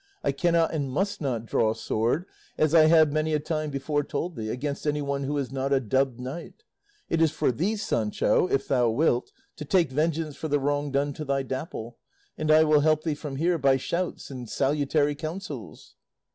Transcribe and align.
I 0.23 0.31
cannot 0.31 0.73
and 0.73 0.89
must 0.89 1.21
not 1.21 1.45
draw 1.45 1.73
sword, 1.73 2.25
as 2.57 2.73
I 2.73 2.87
have 2.87 3.11
many 3.11 3.35
a 3.35 3.39
time 3.39 3.69
before 3.69 4.03
told 4.03 4.35
thee, 4.35 4.49
against 4.49 4.87
anyone 4.87 5.25
who 5.25 5.37
is 5.37 5.51
not 5.51 5.71
a 5.71 5.79
dubbed 5.79 6.19
knight; 6.19 6.63
it 7.07 7.21
is 7.21 7.29
for 7.29 7.51
thee, 7.51 7.75
Sancho, 7.75 8.47
if 8.47 8.67
thou 8.67 8.89
wilt, 8.89 9.31
to 9.57 9.63
take 9.63 9.91
vengeance 9.91 10.35
for 10.35 10.47
the 10.47 10.59
wrong 10.59 10.89
done 10.91 11.13
to 11.13 11.23
thy 11.23 11.43
Dapple; 11.43 11.99
and 12.35 12.49
I 12.49 12.63
will 12.63 12.79
help 12.79 13.03
thee 13.03 13.13
from 13.13 13.35
here 13.35 13.59
by 13.59 13.77
shouts 13.77 14.31
and 14.31 14.49
salutary 14.49 15.13
counsels." 15.13 15.93